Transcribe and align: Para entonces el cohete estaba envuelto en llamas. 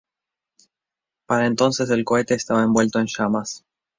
Para 1.27 1.45
entonces 1.45 1.91
el 1.91 2.03
cohete 2.05 2.33
estaba 2.33 2.63
envuelto 2.63 2.97
en 2.97 3.05
llamas. 3.05 3.63